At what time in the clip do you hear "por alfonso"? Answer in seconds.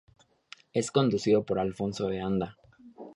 1.45-2.07